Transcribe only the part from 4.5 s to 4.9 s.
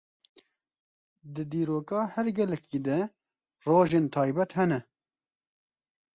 hene.